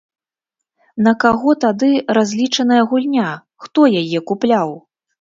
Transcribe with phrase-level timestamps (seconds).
[1.07, 1.91] На каго тады
[2.21, 3.29] разлічаная гульня,
[3.67, 4.79] хто яе купляў?